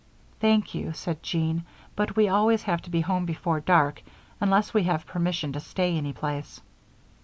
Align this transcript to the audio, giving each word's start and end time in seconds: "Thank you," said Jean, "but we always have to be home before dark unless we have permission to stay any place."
"Thank 0.39 0.73
you," 0.73 0.93
said 0.93 1.21
Jean, 1.21 1.63
"but 1.95 2.15
we 2.15 2.27
always 2.27 2.63
have 2.63 2.81
to 2.81 2.89
be 2.89 3.01
home 3.01 3.23
before 3.27 3.59
dark 3.59 4.01
unless 4.39 4.73
we 4.73 4.81
have 4.85 5.05
permission 5.05 5.53
to 5.53 5.59
stay 5.59 5.95
any 5.95 6.11
place." 6.11 6.59